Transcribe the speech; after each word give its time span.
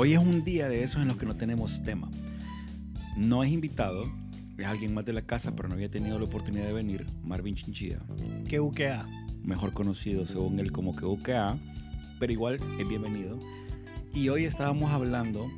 Hoy 0.00 0.12
es 0.12 0.20
un 0.20 0.44
día 0.44 0.68
de 0.68 0.84
esos 0.84 1.02
en 1.02 1.08
los 1.08 1.16
que 1.16 1.26
no 1.26 1.34
tenemos 1.34 1.82
tema. 1.82 2.08
No 3.16 3.42
es 3.42 3.50
invitado, 3.50 4.04
es 4.56 4.64
alguien 4.64 4.94
más 4.94 5.04
de 5.04 5.12
la 5.12 5.22
casa, 5.22 5.56
pero 5.56 5.68
no 5.68 5.74
había 5.74 5.90
tenido 5.90 6.20
la 6.20 6.24
oportunidad 6.24 6.66
de 6.66 6.72
venir, 6.72 7.04
Marvin 7.24 7.56
Chinchilla, 7.56 7.98
Que 8.48 8.60
UKA. 8.60 9.08
mejor 9.42 9.72
conocido 9.72 10.24
según 10.24 10.60
él 10.60 10.70
como 10.70 10.94
que 10.94 11.04
UKA, 11.04 11.58
pero 12.20 12.32
igual 12.32 12.58
es 12.78 12.86
bienvenido. 12.86 13.40
Y 14.14 14.28
hoy 14.28 14.44
estábamos 14.44 14.92
hablando 14.92 15.50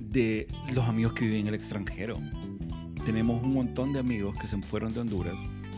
de 0.00 0.48
los 0.72 0.88
amigos 0.88 1.12
que 1.12 1.26
viven 1.26 1.40
en 1.40 1.48
el 1.48 1.54
extranjero. 1.56 2.18
Tenemos 3.04 3.42
un 3.42 3.52
montón 3.52 3.92
de 3.92 3.98
amigos 3.98 4.38
que 4.38 4.46
se 4.46 4.56
fueron 4.62 4.94
de 4.94 5.00
Honduras 5.00 5.36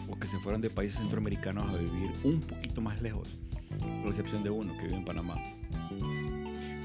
o 0.09 0.17
que 0.17 0.29
se 0.29 0.39
fueron 0.39 0.61
de 0.61 0.71
países 0.71 1.01
centroamericanos 1.01 1.69
a 1.69 1.77
vivir 1.77 2.13
un 2.23 2.43
poquito 2.43 2.81
más 2.81 3.03
lejos, 3.03 3.41
con 3.81 4.07
excepción 4.07 4.45
de 4.45 4.51
uno 4.51 4.73
que 4.77 4.85
vive 4.85 4.99
en 4.99 5.05
Panamá. 5.05 5.35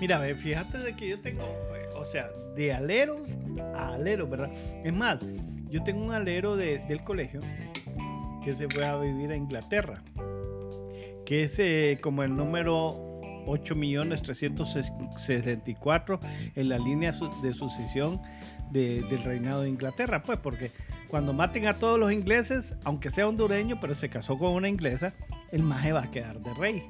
Mira, 0.04 0.20
fíjate 0.36 0.80
de 0.80 0.94
que 0.98 1.08
yo 1.08 1.22
tengo, 1.22 1.44
o 1.96 2.04
sea, 2.04 2.28
de 2.58 2.74
aleros 2.74 3.22
a 3.74 3.94
aleros, 3.94 4.30
¿verdad? 4.30 4.52
Es 4.84 4.94
más, 4.94 5.22
yo 5.70 5.82
tengo 5.86 6.04
un 6.04 6.12
alero 6.12 6.58
de- 6.58 6.80
del 6.80 7.06
colegio 7.06 7.40
que 8.44 8.52
se 8.52 8.68
fue 8.68 8.86
a 8.86 8.98
vivir 8.98 9.32
a 9.32 9.38
Inglaterra, 9.38 10.04
que 11.26 11.44
es 11.44 11.58
eh, 11.58 12.00
como 12.02 12.22
el 12.22 12.36
número 12.36 13.22
8.364 13.46 16.20
en 16.58 16.68
la 16.68 16.78
línea 16.80 17.14
de 17.42 17.54
sucesión 17.54 18.20
de- 18.72 19.04
del 19.04 19.24
reinado 19.24 19.62
de 19.62 19.70
Inglaterra, 19.70 20.22
pues 20.24 20.38
porque 20.38 20.72
cuando 21.08 21.32
maten 21.32 21.66
a 21.66 21.76
todos 21.76 21.98
los 21.98 22.12
ingleses, 22.12 22.78
aunque 22.84 23.10
sea 23.10 23.26
hondureño, 23.26 23.80
pero 23.80 23.96
se 23.96 24.10
casó 24.10 24.38
con 24.38 24.52
una 24.52 24.68
inglesa, 24.68 25.14
el 25.54 25.64
maje 25.64 25.94
va 25.94 26.04
a 26.04 26.12
quedar 26.12 26.42
de 26.42 26.54
rey. 26.56 26.84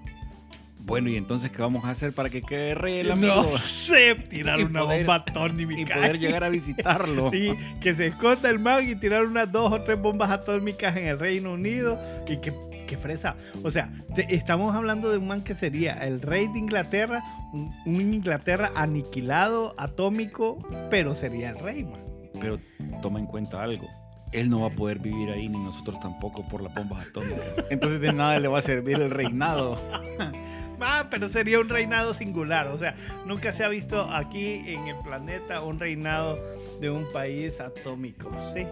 Bueno, 0.86 1.10
y 1.10 1.16
entonces, 1.16 1.50
¿qué 1.50 1.62
vamos 1.62 1.86
a 1.86 1.92
hacer 1.92 2.12
para 2.14 2.30
que 2.30 2.42
quede 2.42 2.76
rey 2.76 3.00
el 3.00 3.12
amigo? 3.12 3.36
No 3.36 3.44
sé, 3.48 4.16
tirar 4.16 4.60
Y 4.60 4.64
una 4.64 4.82
poder- 4.82 5.00
bomba 5.06 5.16
atómica. 5.16 5.80
y 5.82 5.86
poder 5.86 6.20
llegar 6.20 6.44
a 6.44 6.50
visitarlo. 6.50 7.32
Sí, 7.32 7.54
que 7.82 7.96
se 7.96 8.08
esconda 8.08 8.50
el 8.50 8.60
man 8.60 8.88
y 8.88 8.96
tirar 8.96 9.26
unas 9.26 9.52
dos 9.52 9.72
o 9.72 9.82
tres 9.82 10.00
bombas 10.00 10.30
atómicas 10.30 10.96
en 10.98 11.08
el 11.08 11.20
Reino 11.20 11.54
Unido 11.54 11.98
y 12.28 12.38
que, 12.38 12.54
que 12.86 12.98
fresa. 12.98 13.36
O 13.64 13.72
sea, 13.72 13.90
te- 14.14 14.36
estamos 14.36 14.76
hablando 14.76 15.10
de 15.10 15.18
un 15.20 15.28
man 15.28 15.42
que 15.44 15.56
sería 15.56 15.94
el 16.06 16.22
rey 16.22 16.48
de 16.50 16.60
Inglaterra, 16.60 17.24
un, 17.54 17.72
un 17.86 18.14
Inglaterra 18.14 18.72
aniquilado, 18.76 19.74
atómico, 19.78 20.58
pero 20.90 21.16
sería 21.16 21.52
el 21.52 21.60
rey, 21.60 21.86
man. 21.86 22.02
Pero 22.42 22.60
toma 23.02 23.20
en 23.20 23.26
cuenta 23.26 23.64
algo. 23.64 23.88
Él 24.34 24.50
no 24.50 24.62
va 24.62 24.68
a 24.68 24.72
poder 24.72 25.00
vivir 25.00 25.30
ahí, 25.30 25.48
ni 25.48 25.60
nosotros 25.60 26.00
tampoco, 26.00 26.48
por 26.48 26.62
las 26.62 26.74
bombas 26.74 27.08
atómicas. 27.08 27.44
Entonces 27.70 28.02
de 28.02 28.12
nada 28.14 28.40
le 28.40 28.48
va 28.48 28.60
a 28.60 28.62
servir 28.62 29.00
el 29.00 29.10
reinado. 29.10 29.78
Ah, 30.86 31.08
pero 31.10 31.30
sería 31.30 31.62
un 31.62 31.70
reinado 31.70 32.14
singular. 32.14 32.68
O 32.68 32.78
sea, 32.78 32.94
nunca 33.26 33.54
se 33.54 33.64
ha 33.64 33.70
visto 33.70 34.02
aquí 34.02 34.64
en 34.66 34.88
el 34.88 34.98
planeta 34.98 35.62
un 35.62 35.80
reinado 35.80 36.38
de 36.82 36.90
un 36.90 37.06
país 37.14 37.62
atómico. 37.62 38.30
Sí. 38.54 38.66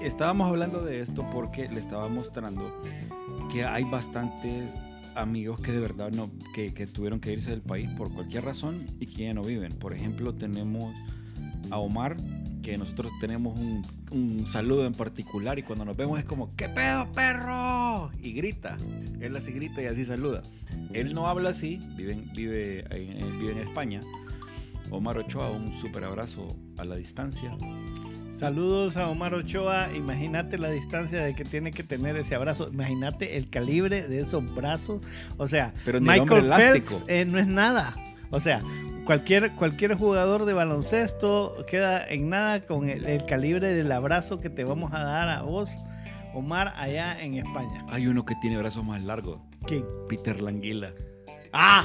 Estábamos 0.00 0.48
hablando 0.48 0.82
de 0.82 1.00
esto 1.00 1.28
porque 1.30 1.68
le 1.68 1.80
estaba 1.80 2.08
mostrando 2.08 2.80
que 3.50 3.64
hay 3.64 3.82
bastantes 3.82 4.70
amigos 5.16 5.60
que 5.60 5.72
de 5.72 5.80
verdad 5.80 6.10
no, 6.12 6.30
que, 6.54 6.72
que 6.72 6.86
tuvieron 6.86 7.18
que 7.18 7.32
irse 7.32 7.50
del 7.50 7.62
país 7.62 7.88
por 7.96 8.12
cualquier 8.12 8.44
razón 8.44 8.86
y 9.00 9.06
que 9.06 9.24
ya 9.24 9.34
no 9.34 9.42
viven. 9.42 9.72
Por 9.72 9.92
ejemplo, 9.92 10.34
tenemos 10.34 10.94
a 11.70 11.78
Omar, 11.78 12.16
que 12.62 12.76
nosotros 12.78 13.12
tenemos 13.20 13.58
un, 13.58 13.84
un 14.10 14.46
saludo 14.46 14.86
en 14.86 14.94
particular 14.94 15.58
y 15.58 15.62
cuando 15.62 15.84
nos 15.84 15.96
vemos 15.96 16.18
es 16.18 16.24
como, 16.24 16.54
¿qué 16.56 16.68
pedo, 16.68 17.10
perro? 17.12 18.10
Y 18.20 18.32
grita. 18.32 18.76
Él 19.20 19.36
así 19.36 19.52
grita 19.52 19.82
y 19.82 19.86
así 19.86 20.04
saluda. 20.04 20.42
Él 20.92 21.14
no 21.14 21.26
habla 21.26 21.50
así, 21.50 21.80
vive, 21.96 22.22
vive, 22.34 22.84
en, 22.90 23.38
vive 23.38 23.52
en 23.52 23.58
España. 23.58 24.00
Omar 24.90 25.18
Ochoa, 25.18 25.50
un 25.50 25.72
súper 25.80 26.04
abrazo 26.04 26.56
a 26.76 26.84
la 26.84 26.96
distancia. 26.96 27.56
Saludos 28.30 28.96
a 28.96 29.08
Omar 29.08 29.34
Ochoa. 29.34 29.94
Imagínate 29.94 30.58
la 30.58 30.70
distancia 30.70 31.22
de 31.22 31.34
que 31.34 31.44
tiene 31.44 31.72
que 31.72 31.82
tener 31.82 32.16
ese 32.16 32.34
abrazo. 32.34 32.70
Imagínate 32.72 33.36
el 33.36 33.50
calibre 33.50 34.08
de 34.08 34.20
esos 34.20 34.52
brazos. 34.54 35.02
O 35.36 35.46
sea, 35.46 35.74
Pero 35.84 36.00
Michael 36.00 36.50
Phelps 36.50 37.04
eh, 37.06 37.24
no 37.24 37.38
es 37.38 37.46
nada. 37.46 37.94
O 38.30 38.40
sea, 38.40 38.62
cualquier, 39.10 39.50
cualquier 39.56 39.94
jugador 39.96 40.44
de 40.44 40.52
baloncesto 40.52 41.66
queda 41.66 42.06
en 42.06 42.28
nada 42.28 42.64
con 42.64 42.88
el, 42.88 43.04
el 43.06 43.26
calibre 43.26 43.74
del 43.74 43.90
abrazo 43.90 44.38
que 44.38 44.50
te 44.50 44.62
vamos 44.62 44.92
a 44.92 45.02
dar 45.02 45.28
a 45.28 45.42
vos, 45.42 45.72
Omar, 46.32 46.72
allá 46.76 47.20
en 47.20 47.34
España. 47.34 47.84
Hay 47.90 48.06
uno 48.06 48.24
que 48.24 48.36
tiene 48.36 48.56
brazos 48.56 48.84
más 48.84 49.02
largos, 49.02 49.40
¿Quién? 49.66 49.84
Peter 50.08 50.40
Languila. 50.40 50.92
¡Ah! 51.52 51.84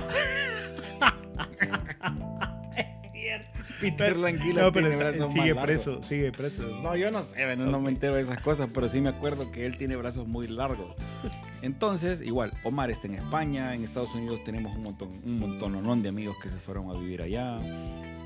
es 2.77 3.11
cierto. 3.11 3.59
Peter 3.81 4.17
Languila 4.17 4.61
No, 4.61 4.71
pero 4.71 4.89
tiene 4.89 5.03
brazos 5.03 5.31
sigue 5.31 5.55
más 5.55 5.65
preso, 5.65 6.03
sigue 6.03 6.31
preso. 6.31 6.61
No, 6.83 6.95
yo 6.95 7.09
no 7.09 7.23
sé, 7.23 7.43
bueno, 7.43 7.65
no 7.65 7.81
me 7.81 7.89
entero 7.89 8.17
de 8.17 8.21
esas 8.21 8.39
cosas, 8.41 8.69
pero 8.71 8.87
sí 8.87 9.01
me 9.01 9.09
acuerdo 9.09 9.51
que 9.51 9.65
él 9.65 9.79
tiene 9.79 9.95
brazos 9.95 10.27
muy 10.27 10.45
largos. 10.45 10.93
Entonces, 11.65 12.21
igual, 12.21 12.51
Omar 12.63 12.91
está 12.91 13.07
en 13.07 13.15
España, 13.15 13.73
en 13.73 13.83
Estados 13.83 14.13
Unidos 14.13 14.43
tenemos 14.43 14.75
un 14.75 14.83
montón, 14.83 15.19
un 15.25 15.39
montón 15.39 16.03
de 16.03 16.09
amigos 16.09 16.37
que 16.37 16.47
se 16.47 16.57
fueron 16.57 16.91
a 16.91 16.93
vivir 16.93 17.23
allá. 17.23 17.57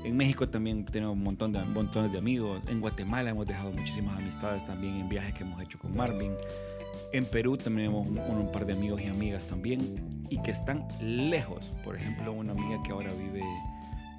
En 0.04 0.14
México 0.14 0.46
también 0.46 0.84
tenemos 0.84 1.16
un 1.16 1.22
montón 1.22 1.50
de, 1.50 1.64
montones 1.64 2.12
de 2.12 2.18
amigos. 2.18 2.60
En 2.68 2.82
Guatemala 2.82 3.30
hemos 3.30 3.46
dejado 3.46 3.72
muchísimas 3.72 4.18
amistades 4.18 4.62
también 4.66 4.96
en 4.96 5.08
viajes 5.08 5.32
que 5.32 5.44
hemos 5.44 5.58
hecho 5.62 5.78
con 5.78 5.96
Marvin. 5.96 6.34
En 7.14 7.24
Perú 7.24 7.56
también 7.56 7.88
tenemos 7.88 8.06
un, 8.06 8.18
un 8.18 8.52
par 8.52 8.66
de 8.66 8.74
amigos 8.74 9.00
y 9.00 9.06
amigas 9.06 9.46
también 9.46 10.26
y 10.28 10.36
que 10.42 10.50
están 10.50 10.86
lejos. 11.00 11.72
Por 11.82 11.96
ejemplo, 11.96 12.34
una 12.34 12.52
amiga 12.52 12.78
que 12.82 12.92
ahora 12.92 13.10
vive 13.14 13.42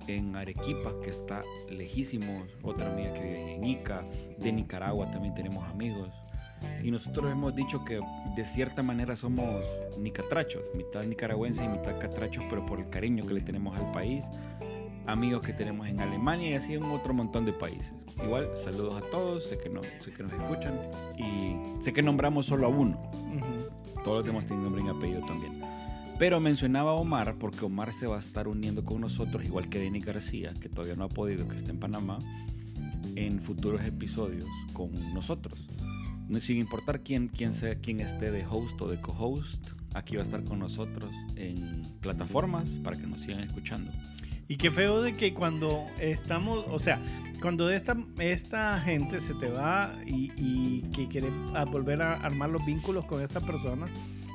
en 0.07 0.35
Arequipa, 0.35 0.93
que 1.03 1.11
está 1.11 1.43
lejísimo, 1.69 2.43
otra 2.63 2.91
amiga 2.91 3.13
que 3.13 3.21
vive 3.21 3.53
en 3.53 3.65
Ica, 3.65 4.03
de 4.39 4.51
Nicaragua 4.51 5.11
también 5.11 5.35
tenemos 5.35 5.63
amigos. 5.69 6.09
Y 6.83 6.91
nosotros 6.91 7.31
hemos 7.31 7.55
dicho 7.55 7.83
que 7.85 7.99
de 8.35 8.45
cierta 8.45 8.81
manera 8.81 9.15
somos 9.15 9.63
nicatrachos, 9.99 10.61
mitad 10.75 11.03
nicaragüenses 11.03 11.65
y 11.65 11.67
mitad 11.67 11.97
catrachos, 11.99 12.43
pero 12.49 12.65
por 12.65 12.79
el 12.79 12.89
cariño 12.89 13.25
que 13.25 13.33
le 13.33 13.41
tenemos 13.41 13.77
al 13.77 13.91
país, 13.91 14.25
amigos 15.05 15.43
que 15.45 15.53
tenemos 15.53 15.87
en 15.87 15.99
Alemania 15.99 16.51
y 16.51 16.53
así 16.53 16.73
en 16.73 16.83
otro 16.83 17.13
montón 17.13 17.45
de 17.45 17.53
países. 17.53 17.93
Igual, 18.23 18.49
saludos 18.55 19.01
a 19.01 19.09
todos, 19.09 19.45
sé 19.45 19.57
que, 19.57 19.69
no, 19.69 19.81
sé 19.99 20.11
que 20.11 20.23
nos 20.23 20.33
escuchan 20.33 20.73
y 21.17 21.81
sé 21.83 21.93
que 21.93 22.01
nombramos 22.01 22.45
solo 22.45 22.67
a 22.67 22.69
uno, 22.69 22.97
Ujú. 23.13 24.03
todos 24.03 24.17
los 24.17 24.25
demás 24.25 24.45
tienen 24.45 24.63
nombre 24.63 24.83
y 24.85 24.89
apellido 24.89 25.25
también. 25.25 25.61
Pero 26.19 26.39
mencionaba 26.39 26.91
a 26.91 26.95
Omar 26.95 27.35
porque 27.39 27.65
Omar 27.65 27.93
se 27.93 28.05
va 28.05 28.17
a 28.17 28.19
estar 28.19 28.47
uniendo 28.47 28.85
con 28.85 29.01
nosotros, 29.01 29.43
igual 29.43 29.69
que 29.69 29.79
Denny 29.79 30.01
García, 30.01 30.53
que 30.59 30.69
todavía 30.69 30.95
no 30.95 31.05
ha 31.05 31.09
podido, 31.09 31.47
que 31.47 31.55
está 31.55 31.71
en 31.71 31.79
Panamá, 31.79 32.19
en 33.15 33.39
futuros 33.39 33.83
episodios 33.83 34.45
con 34.73 34.91
nosotros. 35.15 35.59
Sin 36.39 36.57
importar 36.57 37.01
quién, 37.01 37.27
quién, 37.27 37.53
sea, 37.53 37.75
quién 37.75 37.99
esté 37.99 38.31
de 38.31 38.45
host 38.45 38.81
o 38.81 38.87
de 38.87 38.99
co-host, 39.01 39.69
aquí 39.93 40.15
va 40.15 40.21
a 40.21 40.25
estar 40.25 40.43
con 40.43 40.59
nosotros 40.59 41.11
en 41.35 41.83
plataformas 41.99 42.69
para 42.83 42.97
que 42.97 43.05
nos 43.05 43.21
sigan 43.21 43.41
escuchando. 43.41 43.91
Y 44.47 44.57
qué 44.57 44.71
feo 44.71 45.01
de 45.01 45.13
que 45.13 45.33
cuando 45.33 45.85
estamos, 45.99 46.65
o 46.69 46.79
sea, 46.79 47.01
cuando 47.41 47.69
esta, 47.69 47.97
esta 48.19 48.79
gente 48.79 49.21
se 49.21 49.33
te 49.35 49.49
va 49.49 49.93
y, 50.05 50.31
y 50.37 50.81
que 50.93 51.07
quiere 51.07 51.29
a 51.53 51.65
volver 51.65 52.01
a 52.01 52.15
armar 52.15 52.49
los 52.49 52.65
vínculos 52.65 53.05
con 53.05 53.21
esta 53.21 53.39
persona, 53.39 53.87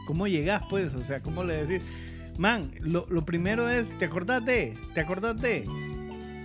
¿cómo 0.06 0.26
llegas 0.26 0.62
pues? 0.70 0.94
O 0.94 1.04
sea, 1.04 1.20
¿cómo 1.20 1.44
le 1.44 1.66
decís? 1.66 1.86
Man, 2.38 2.70
lo, 2.80 3.06
lo 3.10 3.24
primero 3.24 3.68
es, 3.68 3.88
¿te 3.98 4.06
acordás 4.06 4.44
de? 4.44 4.74
¿Te 4.94 5.00
acordás 5.00 5.40
de? 5.40 5.66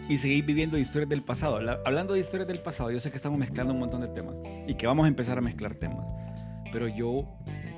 Y 0.10 0.18
seguir 0.18 0.46
viviendo 0.46 0.78
historias 0.78 1.10
del 1.10 1.22
pasado. 1.24 1.58
Habla- 1.58 1.80
Hablando 1.86 2.14
de 2.14 2.20
historias 2.20 2.48
del 2.48 2.60
pasado, 2.60 2.92
yo 2.92 3.00
sé 3.00 3.10
que 3.12 3.18
estamos 3.18 3.38
mezclando 3.40 3.74
un 3.74 3.80
montón 3.80 4.02
de 4.02 4.08
temas 4.10 4.36
y 4.68 4.74
que 4.76 4.88
vamos 4.88 5.06
a 5.06 5.08
empezar 5.08 5.38
a 5.38 5.42
mezclar 5.42 5.76
temas. 5.76 6.06
Pero 6.72 6.88
yo 6.88 7.28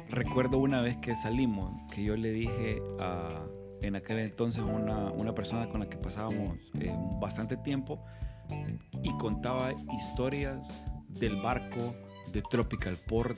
recuerdo 0.10 0.58
una 0.60 0.82
vez 0.82 0.98
que 0.98 1.16
salimos, 1.16 1.72
que 1.92 2.04
yo 2.04 2.16
le 2.16 2.32
dije 2.32 2.82
a, 3.00 3.44
en 3.82 3.96
aquel 3.96 4.20
entonces, 4.20 4.64
una, 4.64 5.12
una 5.12 5.34
persona 5.36 5.68
con 5.70 5.80
la 5.82 5.90
que 5.90 5.98
pasábamos 5.98 6.58
eh, 6.80 6.94
bastante 7.20 7.58
tiempo 7.58 8.04
y 9.02 9.12
contaba 9.18 9.72
historias 9.96 10.58
del 11.10 11.36
barco, 11.42 11.96
de 12.32 12.42
Tropical 12.50 12.98
Port, 13.08 13.38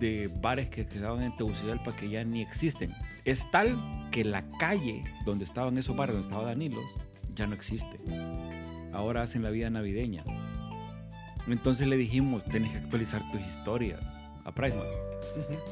de 0.00 0.28
bares 0.40 0.68
que 0.68 0.86
quedaban 0.86 1.22
en 1.22 1.36
Tegucigalpa 1.36 1.94
que 1.96 2.08
ya 2.08 2.24
ni 2.24 2.42
existen. 2.42 2.92
Es 3.24 3.48
tal 3.50 4.08
que 4.10 4.24
la 4.24 4.42
calle 4.58 5.02
donde 5.24 5.44
estaban 5.44 5.78
esos 5.78 5.96
bares, 5.96 6.14
donde 6.14 6.26
estaba 6.28 6.44
Danilos, 6.46 6.84
ya 7.34 7.46
no 7.46 7.54
existe. 7.54 7.98
Ahora 8.92 9.22
hacen 9.22 9.42
la 9.42 9.50
vida 9.50 9.70
navideña. 9.70 10.24
Entonces 11.46 11.86
le 11.86 11.96
dijimos, 11.96 12.44
tenés 12.44 12.72
que 12.72 12.78
actualizar 12.78 13.22
tus 13.30 13.42
historias 13.42 14.00
a 14.44 14.52
Priceman. 14.52 14.86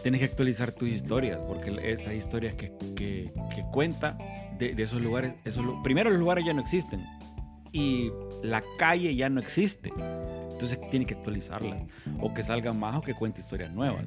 Tienes 0.03 0.21
que 0.21 0.27
actualizar 0.27 0.73
tus 0.73 0.89
historias, 0.89 1.39
porque 1.47 1.71
esas 1.85 2.15
historias 2.15 2.55
que, 2.55 2.73
que, 2.97 3.33
que 3.55 3.63
cuenta 3.71 4.19
de, 4.59 4.75
de, 4.75 4.83
esos 4.83 5.03
lugares, 5.03 5.35
esos, 5.45 5.65
primero 5.83 6.11
los 6.11 6.19
lugares 6.19 6.45
ya 6.45 6.53
no 6.53 6.61
existen 6.61 7.05
y 7.71 8.11
la 8.43 8.63
calle 8.79 9.15
ya 9.15 9.29
no 9.29 9.41
existe. 9.41 9.93
Entonces 10.51 10.79
tiene 10.91 11.07
que 11.07 11.15
actualizarla, 11.15 11.77
o 12.21 12.33
que 12.33 12.43
salga 12.43 12.73
más 12.73 12.97
o 12.97 13.03
que 13.03 13.15
cuente 13.15 13.41
historias 13.41 13.73
nuevas. 13.73 14.05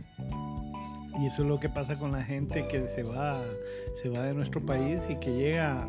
Y 1.20 1.26
eso 1.28 1.44
es 1.44 1.48
lo 1.48 1.60
que 1.60 1.70
pasa 1.70 1.96
con 1.96 2.12
la 2.12 2.24
gente 2.24 2.66
que 2.68 2.88
se 2.96 3.04
va, 3.04 3.42
se 4.02 4.10
va 4.10 4.24
de 4.24 4.34
nuestro 4.34 4.66
país 4.66 5.02
y 5.10 5.16
que 5.18 5.34
llega 5.34 5.88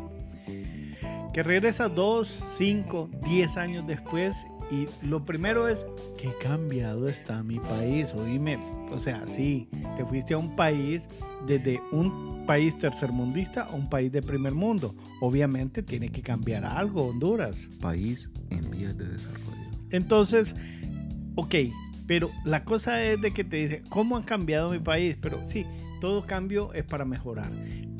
que 1.37 1.43
regresa 1.43 1.87
dos, 1.87 2.43
cinco, 2.57 3.11
diez 3.23 3.57
años 3.57 3.85
después 3.85 4.35
y 4.71 4.87
lo 5.05 5.23
primero 5.23 5.67
es, 5.67 5.77
qué 6.19 6.31
cambiado 6.41 7.07
está 7.07 7.43
mi 7.43 7.59
país. 7.59 8.11
Oíme, 8.15 8.57
o 8.91 8.97
sea, 8.97 9.23
sí, 9.27 9.69
te 9.95 10.03
fuiste 10.03 10.33
a 10.33 10.39
un 10.39 10.55
país 10.55 11.03
desde 11.45 11.79
un 11.91 12.43
país 12.47 12.75
tercermundista 12.79 13.65
a 13.65 13.75
un 13.75 13.87
país 13.87 14.11
de 14.11 14.23
primer 14.23 14.55
mundo. 14.55 14.95
Obviamente 15.21 15.83
tiene 15.83 16.09
que 16.09 16.23
cambiar 16.23 16.65
algo 16.65 17.05
Honduras. 17.05 17.69
País 17.81 18.31
en 18.49 18.71
vías 18.71 18.97
de 18.97 19.07
desarrollo. 19.07 19.69
Entonces, 19.91 20.55
ok, 21.35 21.53
pero 22.07 22.31
la 22.45 22.63
cosa 22.63 23.03
es 23.03 23.21
de 23.21 23.29
que 23.29 23.43
te 23.43 23.57
dice, 23.57 23.83
¿cómo 23.89 24.17
han 24.17 24.23
cambiado 24.23 24.71
mi 24.71 24.79
país? 24.79 25.15
Pero 25.21 25.43
sí, 25.43 25.67
todo 25.99 26.25
cambio 26.25 26.73
es 26.73 26.83
para 26.83 27.05
mejorar. 27.05 27.51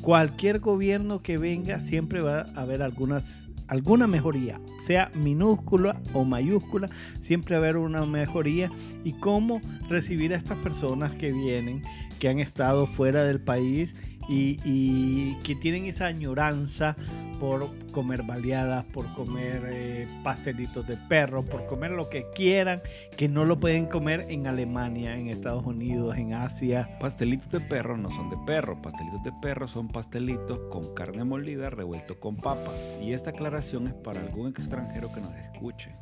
Cualquier 0.02 0.60
gobierno 0.60 1.22
que 1.22 1.38
venga 1.38 1.80
siempre 1.80 2.22
va 2.22 2.46
a 2.54 2.60
haber 2.62 2.82
algunas 2.82 3.48
alguna 3.68 4.06
mejoría, 4.06 4.58
sea 4.84 5.12
minúscula 5.14 6.00
o 6.14 6.24
mayúscula, 6.24 6.88
siempre 7.22 7.54
va 7.54 7.60
a 7.60 7.64
haber 7.64 7.76
una 7.76 8.04
mejoría 8.06 8.72
y 9.04 9.12
cómo 9.12 9.60
recibir 9.90 10.32
a 10.32 10.36
estas 10.36 10.56
personas 10.58 11.12
que 11.14 11.32
vienen, 11.32 11.82
que 12.18 12.28
han 12.28 12.38
estado 12.38 12.86
fuera 12.86 13.24
del 13.24 13.40
país 13.40 13.94
y, 14.28 15.34
que 15.42 15.54
tienen 15.56 15.86
esa 15.86 16.06
añoranza 16.06 16.96
por 17.40 17.68
comer 17.92 18.22
baleadas, 18.22 18.84
por 18.86 19.12
comer 19.14 19.62
eh, 19.66 20.08
pastelitos 20.22 20.86
de 20.86 20.96
perro, 20.96 21.44
por 21.44 21.66
comer 21.66 21.92
lo 21.92 22.08
que 22.10 22.26
quieran, 22.34 22.82
que 23.16 23.28
no 23.28 23.44
lo 23.44 23.60
pueden 23.60 23.86
comer 23.86 24.26
en 24.28 24.46
Alemania, 24.46 25.14
en 25.14 25.28
Estados 25.28 25.64
Unidos, 25.64 26.16
en 26.16 26.34
Asia. 26.34 26.98
Pastelitos 27.00 27.48
de 27.50 27.60
perro 27.60 27.96
no 27.96 28.10
son 28.10 28.30
de 28.30 28.36
perro, 28.46 28.80
pastelitos 28.82 29.22
de 29.22 29.32
perro 29.40 29.68
son 29.68 29.88
pastelitos 29.88 30.58
con 30.70 30.94
carne 30.94 31.24
molida 31.24 31.70
revuelto 31.70 32.18
con 32.18 32.36
papa. 32.36 32.72
Y 33.00 33.12
esta 33.12 33.30
aclaración 33.30 33.86
es 33.86 33.94
para 33.94 34.20
algún 34.20 34.48
extranjero 34.48 35.12
que 35.12 35.20
nos 35.20 35.34
escuche 35.34 35.94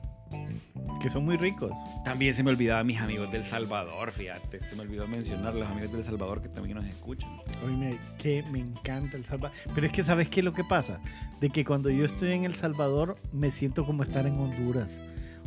que 1.00 1.10
son 1.10 1.24
muy 1.24 1.36
ricos. 1.36 1.70
También 2.04 2.34
se 2.34 2.42
me 2.42 2.50
olvidaba 2.50 2.82
mis 2.84 3.00
amigos 3.00 3.30
del 3.30 3.44
Salvador, 3.44 4.10
fíjate. 4.10 4.64
Se 4.64 4.76
me 4.76 4.82
olvidó 4.82 5.06
mencionar 5.06 5.54
los 5.54 5.68
amigos 5.68 5.92
del 5.92 6.04
Salvador 6.04 6.42
que 6.42 6.48
también 6.48 6.76
nos 6.76 6.86
escuchan. 6.86 7.30
Oye, 7.64 7.98
que 8.18 8.42
me 8.50 8.60
encanta 8.60 9.16
El 9.16 9.24
Salvador. 9.24 9.56
Pero 9.74 9.86
es 9.86 9.92
que, 9.92 10.04
¿sabes 10.04 10.28
qué 10.28 10.40
es 10.40 10.44
lo 10.44 10.52
que 10.52 10.64
pasa? 10.64 11.00
De 11.40 11.50
que 11.50 11.64
cuando 11.64 11.90
yo 11.90 12.04
estoy 12.04 12.32
en 12.32 12.44
El 12.44 12.54
Salvador, 12.54 13.16
me 13.32 13.50
siento 13.50 13.84
como 13.84 14.02
estar 14.02 14.26
en 14.26 14.34
Honduras. 14.38 15.00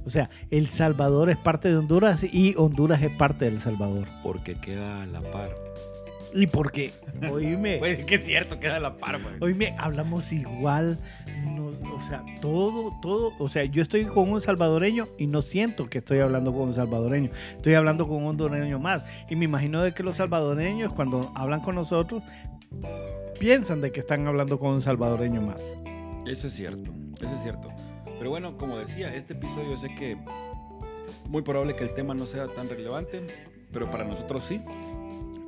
O 0.05 0.09
sea, 0.09 0.29
El 0.49 0.67
Salvador 0.67 1.29
es 1.29 1.37
parte 1.37 1.69
de 1.69 1.77
Honduras 1.77 2.23
y 2.23 2.55
Honduras 2.57 3.01
es 3.01 3.11
parte 3.11 3.45
del 3.45 3.59
Salvador. 3.59 4.07
Porque 4.23 4.55
queda 4.55 5.03
a 5.03 5.05
la 5.05 5.19
par. 5.19 5.49
Y 6.33 6.47
porque, 6.47 6.91
oíme. 7.29 7.77
pues 7.77 8.05
que 8.05 8.15
es 8.15 8.25
cierto, 8.25 8.59
queda 8.59 8.79
la 8.79 8.97
par, 8.97 9.21
pues. 9.21 9.41
Oíme, 9.41 9.75
hablamos 9.77 10.31
igual. 10.31 10.99
o 11.91 12.01
sea, 12.01 12.23
todo, 12.41 12.93
todo. 13.01 13.33
O 13.39 13.47
sea, 13.47 13.65
yo 13.65 13.81
estoy 13.81 14.05
con 14.05 14.29
un 14.29 14.41
salvadoreño 14.41 15.07
y 15.17 15.27
no 15.27 15.41
siento 15.41 15.89
que 15.89 15.97
estoy 15.97 16.19
hablando 16.19 16.53
con 16.53 16.69
un 16.69 16.73
salvadoreño. 16.73 17.29
Estoy 17.55 17.73
hablando 17.73 18.07
con 18.07 18.17
un 18.17 18.27
hondureño 18.27 18.79
más. 18.79 19.03
Y 19.29 19.35
me 19.35 19.45
imagino 19.45 19.81
de 19.81 19.93
que 19.93 20.03
los 20.03 20.17
salvadoreños, 20.17 20.93
cuando 20.93 21.31
hablan 21.35 21.61
con 21.61 21.75
nosotros, 21.75 22.21
piensan 23.39 23.81
de 23.81 23.91
que 23.91 24.01
están 24.01 24.27
hablando 24.27 24.59
con 24.59 24.71
un 24.71 24.81
salvadoreño 24.81 25.41
más. 25.41 25.61
Eso 26.27 26.47
es 26.47 26.53
cierto, 26.53 26.91
eso 27.19 27.33
es 27.33 27.41
cierto. 27.41 27.69
Pero 28.17 28.29
bueno, 28.29 28.57
como 28.57 28.77
decía, 28.77 29.15
este 29.15 29.33
episodio 29.33 29.77
sé 29.77 29.95
que 29.95 30.17
muy 31.27 31.41
probable 31.41 31.75
que 31.75 31.83
el 31.83 31.93
tema 31.93 32.13
no 32.13 32.27
sea 32.27 32.47
tan 32.47 32.69
relevante, 32.69 33.21
pero 33.71 33.89
para 33.89 34.03
nosotros 34.03 34.43
sí 34.43 34.61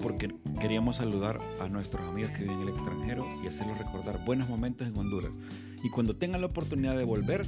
porque 0.02 0.34
queríamos 0.62 0.98
saludar 0.98 1.40
a 1.60 1.68
nuestros 1.68 2.08
amigos 2.08 2.32
que 2.32 2.44
viven 2.44 2.58
en 2.58 2.68
el 2.68 2.70
extranjero 2.70 3.28
y 3.44 3.48
hacerlos 3.48 3.80
recordar 3.80 4.24
buenos 4.24 4.48
momentos 4.48 4.88
en 4.88 4.96
Honduras. 4.96 5.32
Y 5.84 5.90
cuando 5.90 6.16
tengan 6.16 6.40
la 6.40 6.48
oportunidad 6.48 6.96
de 6.96 7.04
volver, 7.04 7.48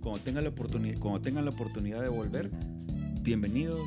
cuando 0.00 0.20
tengan 0.20 0.42
la 0.42 0.50
oportunidad, 0.50 0.98
cuando 0.98 1.20
tengan 1.20 1.44
la 1.44 1.52
oportunidad 1.52 2.02
de 2.02 2.08
volver, 2.08 2.50
bienvenidos. 3.22 3.80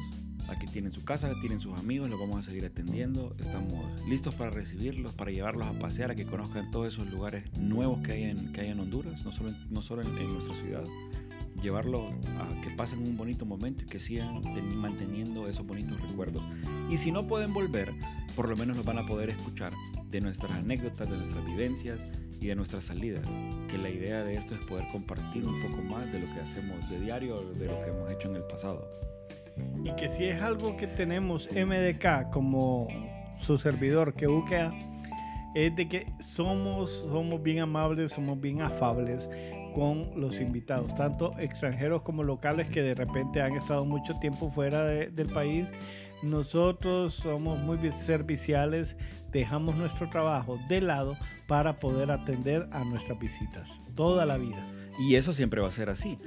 Aquí 0.47 0.67
tienen 0.67 0.93
su 0.93 1.03
casa, 1.03 1.33
tienen 1.41 1.59
sus 1.59 1.77
amigos, 1.77 2.09
los 2.09 2.17
vamos 2.17 2.37
a 2.37 2.43
seguir 2.43 2.65
atendiendo. 2.65 3.35
Estamos 3.39 3.83
listos 4.07 4.33
para 4.35 4.51
recibirlos, 4.51 5.11
para 5.11 5.31
llevarlos 5.31 5.67
a 5.67 5.77
pasear, 5.77 6.11
a 6.11 6.15
que 6.15 6.25
conozcan 6.25 6.71
todos 6.71 6.87
esos 6.87 7.11
lugares 7.11 7.43
nuevos 7.57 7.99
que 7.99 8.13
hay 8.13 8.23
en, 8.23 8.53
que 8.53 8.61
hay 8.61 8.69
en 8.69 8.79
Honduras, 8.79 9.25
no 9.25 9.33
solo, 9.33 9.51
no 9.69 9.81
solo 9.81 10.03
en 10.03 10.33
nuestra 10.33 10.55
ciudad 10.55 10.85
llevarlo 11.61 12.09
a 12.39 12.61
que 12.61 12.69
pasen 12.71 12.99
un 12.99 13.17
bonito 13.17 13.45
momento 13.45 13.83
y 13.83 13.85
que 13.85 13.99
sigan 13.99 14.41
manteniendo 14.75 15.47
esos 15.47 15.65
bonitos 15.65 15.99
recuerdos. 16.01 16.43
Y 16.89 16.97
si 16.97 17.11
no 17.11 17.27
pueden 17.27 17.53
volver, 17.53 17.93
por 18.35 18.49
lo 18.49 18.55
menos 18.55 18.77
nos 18.77 18.85
van 18.85 18.99
a 18.99 19.05
poder 19.05 19.29
escuchar 19.29 19.73
de 20.09 20.21
nuestras 20.21 20.51
anécdotas, 20.51 21.09
de 21.09 21.17
nuestras 21.17 21.45
vivencias 21.45 22.05
y 22.39 22.47
de 22.47 22.55
nuestras 22.55 22.85
salidas. 22.85 23.27
Que 23.69 23.77
la 23.77 23.89
idea 23.89 24.23
de 24.23 24.35
esto 24.35 24.55
es 24.55 24.61
poder 24.65 24.87
compartir 24.91 25.45
un 25.45 25.61
poco 25.61 25.81
más 25.83 26.11
de 26.11 26.19
lo 26.19 26.33
que 26.33 26.39
hacemos 26.39 26.89
de 26.89 26.99
diario, 26.99 27.41
de 27.53 27.65
lo 27.65 27.83
que 27.83 27.89
hemos 27.89 28.11
hecho 28.11 28.29
en 28.29 28.37
el 28.37 28.43
pasado. 28.43 28.87
Y 29.83 29.91
que 29.95 30.09
si 30.09 30.25
es 30.25 30.41
algo 30.41 30.77
que 30.77 30.87
tenemos 30.87 31.49
MDK 31.51 32.29
como 32.31 32.87
su 33.39 33.57
servidor, 33.57 34.13
que 34.13 34.27
UKA, 34.27 34.71
es 35.55 35.75
de 35.75 35.87
que 35.87 36.05
somos, 36.19 36.91
somos 37.11 37.41
bien 37.41 37.59
amables, 37.59 38.11
somos 38.11 38.39
bien 38.39 38.61
afables, 38.61 39.27
con 39.77 40.19
los 40.19 40.41
invitados, 40.41 40.95
tanto 40.95 41.35
extranjeros 41.37 42.01
como 42.01 42.23
locales 42.23 42.67
que 42.67 42.81
de 42.81 42.95
repente 42.95 43.43
han 43.43 43.55
estado 43.55 43.85
mucho 43.85 44.17
tiempo 44.17 44.49
fuera 44.49 44.85
del 44.85 45.29
país. 45.29 45.67
Nosotros 46.23 47.13
somos 47.13 47.59
muy 47.59 47.77
serviciales, 47.91 48.97
dejamos 49.31 49.75
nuestro 49.75 50.09
trabajo 50.09 50.57
de 50.67 50.81
lado 50.81 51.15
para 51.47 51.79
poder 51.79 52.09
atender 52.09 52.67
a 52.71 52.83
nuestras 52.85 53.19
visitas 53.19 53.69
toda 53.93 54.25
la 54.25 54.39
vida. 54.39 54.67
Y 54.97 55.13
eso 55.13 55.31
siempre 55.31 55.61
va 55.61 55.67
a 55.67 55.71
ser 55.71 55.91
así. 55.91 56.17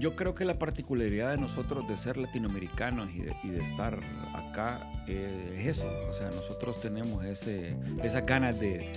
Yo 0.00 0.16
creo 0.16 0.34
que 0.34 0.44
la 0.44 0.54
particularidad 0.54 1.30
de 1.30 1.36
nosotros 1.36 1.86
de 1.86 1.96
ser 1.96 2.16
latinoamericanos 2.16 3.10
y 3.14 3.20
de, 3.20 3.62
estar 3.62 3.96
acá 4.34 4.80
eh, 5.06 5.54
es 5.60 5.78
eso. 5.78 5.86
O 6.10 6.12
sea, 6.12 6.30
nosotros 6.30 6.80
tenemos 6.80 7.24
ese, 7.24 7.76
esas 8.02 8.26
ganas 8.26 8.58
de, 8.58 8.92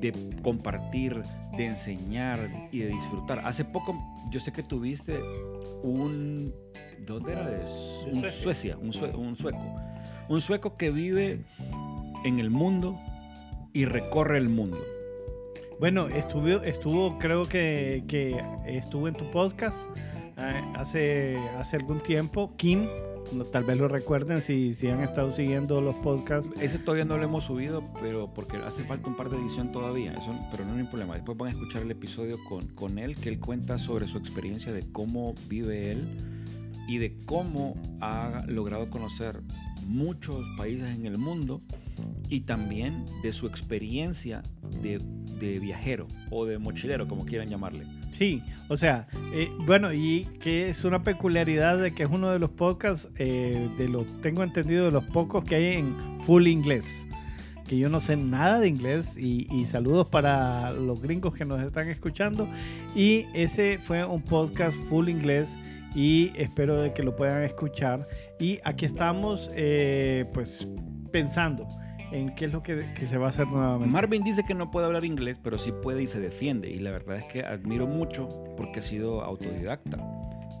de 0.00 0.12
compartir, 0.42 1.22
de 1.56 1.66
enseñar 1.66 2.68
y 2.72 2.80
de 2.80 2.88
disfrutar. 2.88 3.40
Hace 3.44 3.64
poco, 3.64 3.96
yo 4.30 4.40
sé 4.40 4.52
que 4.52 4.62
tuviste 4.62 5.18
un... 5.82 6.52
¿Dónde 7.06 7.32
era? 7.32 7.48
De, 7.48 7.64
un 8.12 8.24
Suecia, 8.30 8.76
un, 8.76 8.92
un 9.16 9.36
sueco. 9.36 9.76
Un 10.28 10.40
sueco 10.40 10.76
que 10.76 10.90
vive 10.90 11.44
en 12.24 12.38
el 12.38 12.50
mundo 12.50 12.98
y 13.72 13.84
recorre 13.84 14.38
el 14.38 14.48
mundo. 14.48 14.78
Bueno, 15.80 16.08
estuvo, 16.08 16.48
estuvo 16.62 17.18
creo 17.18 17.44
que, 17.44 18.04
que 18.08 18.36
estuvo 18.66 19.06
en 19.06 19.14
tu 19.14 19.30
podcast 19.30 19.78
eh, 20.36 20.62
hace, 20.76 21.38
hace 21.56 21.76
algún 21.76 22.00
tiempo, 22.00 22.54
Kim, 22.56 22.88
tal 23.52 23.64
vez 23.64 23.78
lo 23.78 23.88
recuerden 23.88 24.42
si, 24.42 24.74
si 24.74 24.88
han 24.88 25.02
estado 25.02 25.34
siguiendo 25.34 25.80
los 25.80 25.96
podcasts. 25.96 26.48
Ese 26.60 26.78
todavía 26.78 27.04
no 27.04 27.16
lo 27.16 27.24
hemos 27.24 27.44
subido, 27.44 27.82
pero 28.00 28.32
porque 28.32 28.56
hace 28.58 28.84
falta 28.84 29.08
un 29.08 29.16
par 29.16 29.30
de 29.30 29.36
edición 29.38 29.72
todavía, 29.72 30.12
eso, 30.12 30.34
pero 30.50 30.64
no 30.64 30.74
hay 30.74 30.84
problema. 30.84 31.14
Después 31.14 31.36
van 31.36 31.48
a 31.48 31.50
escuchar 31.50 31.82
el 31.82 31.90
episodio 31.90 32.38
con, 32.48 32.66
con 32.68 32.98
él, 32.98 33.16
que 33.16 33.28
él 33.28 33.38
cuenta 33.38 33.78
sobre 33.78 34.06
su 34.06 34.18
experiencia 34.18 34.72
de 34.72 34.90
cómo 34.90 35.34
vive 35.48 35.90
él 35.90 36.08
y 36.88 36.98
de 36.98 37.16
cómo 37.26 37.74
ha 38.00 38.44
logrado 38.46 38.88
conocer 38.88 39.42
muchos 39.86 40.44
países 40.56 40.90
en 40.90 41.06
el 41.06 41.18
mundo 41.18 41.60
y 42.28 42.40
también 42.40 43.04
de 43.22 43.32
su 43.32 43.46
experiencia 43.46 44.42
de, 44.82 44.98
de 45.40 45.58
viajero 45.58 46.06
o 46.30 46.44
de 46.44 46.58
mochilero, 46.58 47.08
como 47.08 47.24
quieran 47.24 47.48
llamarle. 47.48 47.84
Sí, 48.18 48.42
o 48.66 48.76
sea, 48.76 49.06
eh, 49.32 49.48
bueno, 49.64 49.92
y 49.92 50.24
que 50.40 50.70
es 50.70 50.84
una 50.84 51.04
peculiaridad 51.04 51.78
de 51.78 51.94
que 51.94 52.02
es 52.02 52.10
uno 52.10 52.32
de 52.32 52.40
los 52.40 52.50
podcasts, 52.50 53.08
eh, 53.16 53.70
de 53.78 53.88
lo 53.88 54.04
tengo 54.04 54.42
entendido, 54.42 54.86
de 54.86 54.90
los 54.90 55.04
pocos 55.04 55.44
que 55.44 55.54
hay 55.54 55.66
en 55.74 55.94
full 56.22 56.48
inglés. 56.48 57.06
Que 57.68 57.78
yo 57.78 57.88
no 57.88 58.00
sé 58.00 58.16
nada 58.16 58.58
de 58.58 58.66
inglés 58.66 59.16
y, 59.16 59.46
saludos 59.66 60.08
para 60.08 60.72
los 60.72 61.00
gringos 61.00 61.32
que 61.32 61.44
nos 61.44 61.62
están 61.62 61.90
escuchando. 61.90 62.48
Y 62.96 63.26
ese 63.34 63.78
fue 63.78 64.04
un 64.04 64.22
podcast 64.22 64.76
full 64.88 65.08
inglés 65.08 65.56
y 65.94 66.32
espero 66.34 66.78
de 66.78 66.92
que 66.92 67.04
lo 67.04 67.14
puedan 67.14 67.44
escuchar. 67.44 68.08
Y 68.40 68.58
aquí 68.64 68.84
estamos, 68.84 69.48
eh, 69.54 70.24
pues, 70.32 70.66
pensando 71.12 71.68
en 72.12 72.34
qué 72.34 72.46
es 72.46 72.52
lo 72.52 72.62
que, 72.62 72.84
se 72.96 73.18
va 73.18 73.26
a 73.26 73.30
hacer 73.30 73.46
nuevamente. 73.46 73.92
Marvin 73.92 74.24
dice 74.24 74.44
que 74.44 74.54
no 74.54 74.70
puede 74.70 74.86
hablar 74.86 75.04
inglés, 75.04 75.38
pero 75.42 75.58
sí 75.58 75.72
puede 75.72 76.02
y 76.02 76.06
se 76.06 76.20
defiende. 76.20 76.70
Y 76.70 76.78
la 76.78 76.90
verdad 76.90 77.16
es 77.16 77.24
que 77.24 77.42
admiro 77.42 77.86
mucho 77.86 78.28
porque 78.56 78.80
ha 78.80 78.82
sido 78.82 79.22
autodidacta. 79.22 79.98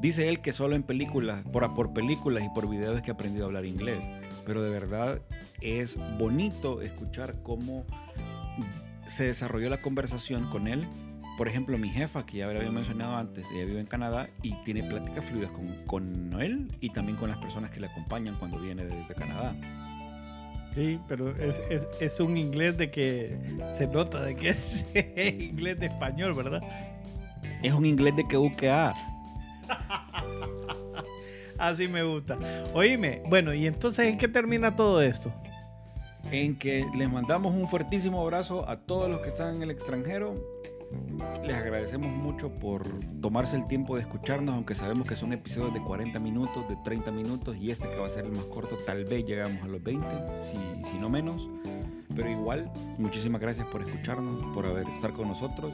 Dice 0.00 0.28
él 0.28 0.40
que 0.40 0.52
solo 0.52 0.76
en 0.76 0.82
películas, 0.82 1.44
por, 1.52 1.74
por 1.74 1.92
películas 1.92 2.44
y 2.44 2.48
por 2.50 2.68
videos 2.68 2.96
es 2.96 3.02
que 3.02 3.10
ha 3.10 3.14
aprendido 3.14 3.44
a 3.44 3.46
hablar 3.48 3.64
inglés. 3.64 4.08
Pero 4.46 4.62
de 4.62 4.70
verdad 4.70 5.20
es 5.60 5.98
bonito 6.18 6.82
escuchar 6.82 7.36
cómo 7.42 7.84
se 9.06 9.24
desarrolló 9.24 9.68
la 9.68 9.80
conversación 9.80 10.48
con 10.50 10.68
él. 10.68 10.86
Por 11.36 11.48
ejemplo, 11.48 11.78
mi 11.78 11.88
jefa, 11.88 12.26
que 12.26 12.38
ya 12.38 12.46
había 12.46 12.70
mencionado 12.70 13.16
antes, 13.16 13.46
ella 13.54 13.64
vive 13.64 13.80
en 13.80 13.86
Canadá 13.86 14.28
y 14.42 14.54
tiene 14.64 14.82
pláticas 14.82 15.24
fluidas 15.24 15.52
con, 15.52 15.68
con 15.86 16.40
él 16.40 16.68
y 16.80 16.90
también 16.90 17.16
con 17.16 17.28
las 17.28 17.38
personas 17.38 17.70
que 17.70 17.78
le 17.78 17.86
acompañan 17.86 18.34
cuando 18.34 18.58
viene 18.58 18.84
desde 18.84 19.14
Canadá. 19.14 19.54
Sí, 20.74 20.98
pero 21.08 21.30
es, 21.36 21.60
es, 21.70 21.86
es 22.00 22.20
un 22.20 22.36
inglés 22.36 22.76
de 22.76 22.90
que 22.90 23.36
se 23.76 23.86
nota 23.86 24.22
de 24.22 24.36
que 24.36 24.50
es 24.50 24.84
inglés 24.94 25.78
de 25.80 25.86
español, 25.86 26.34
¿verdad? 26.34 26.62
Es 27.62 27.72
un 27.72 27.86
inglés 27.86 28.14
de 28.16 28.24
que 28.26 28.36
UQA. 28.36 28.94
Así 31.58 31.88
me 31.88 32.04
gusta. 32.04 32.36
Oíme, 32.72 33.22
bueno, 33.26 33.52
y 33.52 33.66
entonces 33.66 34.06
¿en 34.06 34.18
qué 34.18 34.28
termina 34.28 34.76
todo 34.76 35.02
esto? 35.02 35.32
En 36.30 36.56
que 36.56 36.86
les 36.96 37.10
mandamos 37.10 37.54
un 37.54 37.66
fuertísimo 37.66 38.20
abrazo 38.20 38.68
a 38.68 38.76
todos 38.76 39.10
los 39.10 39.20
que 39.20 39.28
están 39.28 39.56
en 39.56 39.62
el 39.62 39.70
extranjero. 39.70 40.34
Les 41.44 41.54
agradecemos 41.56 42.10
mucho 42.10 42.54
por 42.54 42.82
tomarse 43.20 43.56
el 43.56 43.66
tiempo 43.66 43.96
de 43.96 44.02
escucharnos, 44.02 44.54
aunque 44.54 44.74
sabemos 44.74 45.06
que 45.06 45.16
son 45.16 45.32
episodios 45.32 45.74
de 45.74 45.80
40 45.82 46.18
minutos, 46.20 46.68
de 46.68 46.76
30 46.84 47.10
minutos, 47.10 47.56
y 47.56 47.70
este 47.70 47.88
que 47.88 47.96
va 47.96 48.06
a 48.06 48.10
ser 48.10 48.24
el 48.24 48.32
más 48.32 48.44
corto, 48.44 48.76
tal 48.86 49.04
vez 49.04 49.24
llegamos 49.26 49.62
a 49.62 49.66
los 49.66 49.82
20, 49.82 50.06
si, 50.90 50.98
no 50.98 51.08
menos. 51.10 51.48
Pero 52.14 52.30
igual, 52.30 52.70
muchísimas 52.98 53.40
gracias 53.40 53.66
por 53.68 53.82
escucharnos, 53.82 54.54
por 54.54 54.66
haber 54.66 54.88
estar 54.88 55.12
con 55.12 55.28
nosotros. 55.28 55.72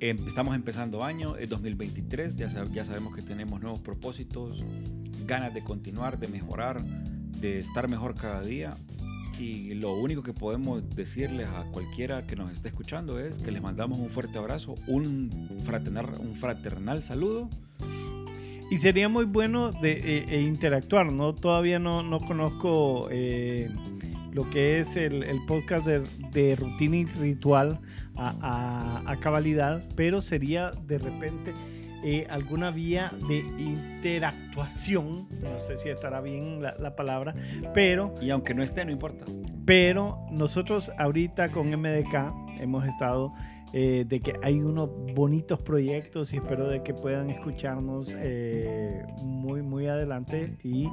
Em, 0.00 0.16
estamos 0.26 0.54
empezando 0.54 1.02
año, 1.04 1.36
es 1.36 1.48
2023, 1.50 2.36
ya, 2.36 2.46
sab- 2.48 2.70
ya 2.70 2.84
sabemos 2.84 3.14
que 3.14 3.22
tenemos 3.22 3.60
nuevos 3.60 3.80
propósitos, 3.80 4.64
ganas 5.26 5.54
de 5.54 5.62
continuar, 5.64 6.18
de 6.18 6.28
mejorar, 6.28 6.82
de 6.84 7.58
estar 7.58 7.88
mejor 7.88 8.14
cada 8.14 8.40
día. 8.42 8.74
Y 9.38 9.74
lo 9.74 9.94
único 9.94 10.22
que 10.22 10.32
podemos 10.32 10.88
decirles 10.96 11.48
a 11.48 11.64
cualquiera 11.72 12.26
que 12.26 12.36
nos 12.36 12.52
esté 12.52 12.68
escuchando 12.68 13.18
es 13.20 13.38
que 13.38 13.50
les 13.50 13.60
mandamos 13.62 13.98
un 13.98 14.08
fuerte 14.08 14.38
abrazo, 14.38 14.74
un 14.86 15.30
fraternal, 15.64 16.06
un 16.18 16.34
fraternal 16.36 17.02
saludo. 17.02 17.48
Y 18.70 18.78
sería 18.78 19.08
muy 19.08 19.26
bueno 19.26 19.70
de 19.72 19.92
eh, 19.92 20.24
eh, 20.28 20.40
interactuar, 20.40 21.12
¿no? 21.12 21.34
Todavía 21.34 21.78
no, 21.78 22.02
no 22.02 22.18
conozco 22.18 23.08
eh, 23.12 23.70
lo 24.32 24.48
que 24.50 24.80
es 24.80 24.96
el, 24.96 25.22
el 25.22 25.38
podcast 25.46 25.86
de, 25.86 26.56
rutina 26.56 26.96
y 26.96 27.04
ritual 27.04 27.78
a- 28.16 29.02
a 29.06 29.16
cabalidad, 29.20 29.84
pero 29.94 30.20
sería 30.20 30.72
de 30.86 30.98
repente 30.98 31.52
eh, 32.08 32.24
alguna 32.30 32.70
vía 32.70 33.12
de 33.28 33.38
interactuación, 34.18 35.28
no 35.42 35.58
sé 35.58 35.76
si 35.78 35.88
estará 35.88 36.20
bien 36.20 36.62
la, 36.62 36.76
la 36.78 36.94
palabra, 36.94 37.34
pero 37.74 38.14
Y 38.20 38.30
aunque 38.30 38.54
no 38.54 38.62
esté, 38.62 38.84
no 38.84 38.92
importa. 38.92 39.24
pero 39.64 40.18
nosotros 40.30 40.90
ahorita 40.98 41.48
con 41.48 41.68
MDK 41.68 42.60
hemos 42.60 42.84
estado 42.86 43.32
eh, 43.72 44.04
de 44.06 44.20
que 44.20 44.34
hay 44.44 44.60
unos 44.60 44.88
bonitos 45.14 45.60
proyectos 45.62 46.32
y 46.32 46.36
espero 46.36 46.68
de 46.68 46.84
que 46.84 46.94
puedan 46.94 47.28
escucharnos 47.30 48.08
eh, 48.16 49.04
muy 49.24 49.62
muy 49.62 49.88
adelante 49.88 50.56
y 50.62 50.88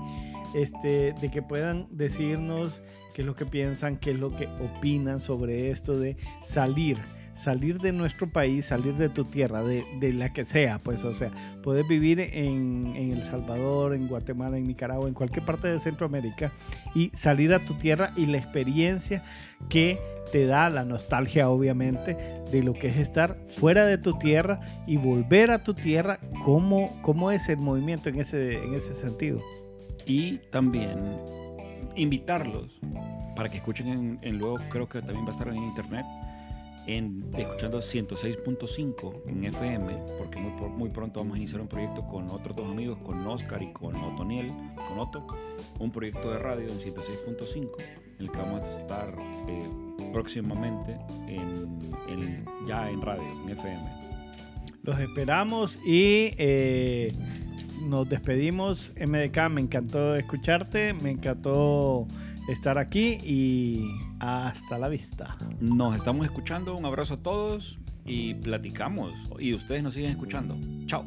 este 0.55 1.13
de 1.13 1.29
que 1.32 1.43
puedan 1.43 1.88
decirnos 1.91 2.82
qué 3.13 3.22
es 3.22 3.27
lo 3.27 3.36
que 3.36 3.46
piensan, 3.46 3.98
qué 3.98 4.12
es 4.12 4.20
lo 4.20 4.29
que 4.36 4.48
opinan 4.48 5.20
sobre 5.20 5.70
esto 5.70 6.00
de 6.00 6.17
salir 6.43 6.98
salir 7.36 7.80
de 7.80 7.92
nuestro 7.92 8.30
país, 8.30 8.66
salir 8.66 8.96
de 8.96 9.10
tu 9.10 9.25
tierra, 9.25 9.63
de, 9.63 9.86
de 10.00 10.13
la 10.13 10.34
que 10.34 10.46
sea, 10.46 10.80
pues, 10.80 11.04
o 11.04 11.13
sea, 11.13 11.32
puedes 11.62 11.88
vivir 11.88 12.20
en, 12.20 12.94
en 12.96 13.12
El 13.12 13.24
Salvador, 13.24 13.94
en 13.94 14.08
Guatemala, 14.08 14.58
en 14.58 14.66
Nicaragua, 14.66 15.08
en 15.08 15.13
cualquier 15.13 15.46
parte 15.46 15.68
de 15.68 15.80
Centroamérica 15.80 16.52
y 16.96 17.12
salir 17.16 17.54
a 17.54 17.66
tu 17.66 17.74
tierra 17.75 18.12
y 18.16 18.25
la 18.28 18.38
experiencia 18.38 19.24
que 19.70 20.00
te 20.32 20.46
da 20.46 20.70
la 20.70 20.84
nostalgia 20.84 21.50
obviamente 21.50 22.18
de 22.52 22.63
lo 22.63 22.74
que 22.74 22.88
es 22.88 22.98
estar 22.98 23.38
fuera 23.50 23.86
de 23.86 23.98
tu 23.98 24.18
tierra 24.18 24.60
y 24.88 24.98
volver 24.98 25.52
a 25.52 25.60
tu 25.60 25.74
tierra, 25.74 26.20
cómo, 26.44 27.00
cómo 27.02 27.32
es 27.32 27.50
el 27.50 27.58
movimiento 27.58 28.10
en 28.10 28.20
ese, 28.20 28.63
en 28.63 28.74
ese 28.74 28.94
sentido. 28.94 29.40
Y 30.06 30.40
también 30.50 30.98
invitarlos 31.96 32.80
para 33.36 33.50
que 33.50 33.58
escuchen 33.58 33.88
en, 33.88 34.20
en 34.22 34.38
luego, 34.38 34.58
creo 34.70 34.88
que 34.88 35.02
también 35.02 35.25
va 35.25 35.30
a 35.30 35.32
estar 35.32 35.48
en 35.48 35.58
internet, 35.58 36.06
en, 36.88 37.24
escuchando 37.38 37.80
106.5 37.80 39.22
en 39.28 39.46
FM, 39.46 39.94
porque 40.18 40.40
muy, 40.40 40.52
pro- 40.58 40.70
muy 40.70 40.90
pronto 40.90 41.20
vamos 41.22 41.36
a 41.36 41.38
iniciar 41.38 41.62
un 41.62 41.68
proyecto 41.68 42.06
con 42.08 42.30
otros 42.30 42.56
dos 42.56 42.70
amigos, 42.70 42.98
con 43.04 43.25
Oscar 43.28 43.62
y 43.62 43.72
con 43.74 43.96
Otoniel, 43.96 44.48
con 44.88 45.00
Otto, 45.00 45.25
un 45.80 45.92
proyecto 45.92 46.32
de 46.32 46.40
radio 46.40 46.68
en 46.68 46.78
106.5, 46.80 47.70
en 48.20 48.25
el 48.25 48.32
que 48.32 48.38
vamos 48.38 48.63
a 48.63 48.80
estar 48.82 49.16
eh, 49.48 49.70
próximamente 50.12 50.98
en, 51.28 51.80
en- 52.10 52.46
ya 52.68 52.90
en 52.90 53.02
radio, 53.02 53.24
en 53.44 53.50
FM. 53.50 53.84
Los 54.84 55.00
esperamos 55.00 55.78
y 55.86 56.34
eh, 56.38 57.13
nos 57.88 58.10
despedimos. 58.10 58.92
MDK, 59.00 59.50
me 59.50 59.62
encantó 59.62 60.16
escucharte, 60.16 60.94
me 60.94 61.12
encantó 61.12 62.06
estar 62.47 62.77
aquí 62.77 63.17
y 63.23 63.91
hasta 64.19 64.77
la 64.77 64.89
vista. 64.89 65.38
Nos 65.59 65.95
estamos 65.95 66.25
escuchando, 66.25 66.75
un 66.75 66.85
abrazo 66.85 67.15
a 67.15 67.17
todos 67.17 67.77
y 68.05 68.35
platicamos. 68.35 69.13
Y 69.39 69.53
ustedes 69.53 69.83
nos 69.83 69.93
siguen 69.93 70.12
escuchando. 70.12 70.55
Chao. 70.88 71.05